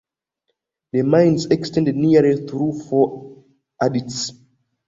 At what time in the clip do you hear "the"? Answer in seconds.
0.93-1.03